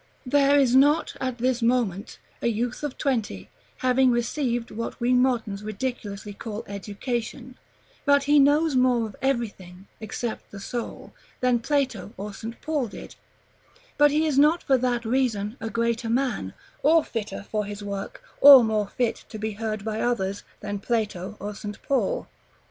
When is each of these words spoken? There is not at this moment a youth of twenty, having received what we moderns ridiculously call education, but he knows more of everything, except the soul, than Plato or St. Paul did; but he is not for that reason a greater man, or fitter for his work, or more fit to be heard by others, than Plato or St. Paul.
There 0.25 0.57
is 0.59 0.75
not 0.75 1.15
at 1.21 1.37
this 1.37 1.61
moment 1.61 2.17
a 2.41 2.47
youth 2.47 2.81
of 2.81 2.97
twenty, 2.97 3.51
having 3.85 4.09
received 4.09 4.71
what 4.71 4.99
we 4.99 5.13
moderns 5.13 5.61
ridiculously 5.61 6.33
call 6.33 6.63
education, 6.65 7.55
but 8.03 8.23
he 8.23 8.39
knows 8.39 8.75
more 8.75 9.05
of 9.05 9.15
everything, 9.21 9.85
except 9.99 10.49
the 10.49 10.59
soul, 10.59 11.13
than 11.39 11.59
Plato 11.59 12.15
or 12.17 12.33
St. 12.33 12.59
Paul 12.61 12.87
did; 12.87 13.13
but 13.99 14.09
he 14.09 14.25
is 14.25 14.39
not 14.39 14.63
for 14.63 14.75
that 14.79 15.05
reason 15.05 15.55
a 15.59 15.69
greater 15.69 16.09
man, 16.09 16.55
or 16.81 17.03
fitter 17.03 17.45
for 17.51 17.65
his 17.65 17.83
work, 17.83 18.23
or 18.41 18.63
more 18.63 18.87
fit 18.87 19.25
to 19.29 19.37
be 19.37 19.51
heard 19.51 19.85
by 19.85 20.01
others, 20.01 20.41
than 20.61 20.79
Plato 20.79 21.37
or 21.39 21.53
St. 21.53 21.79
Paul. 21.83 22.25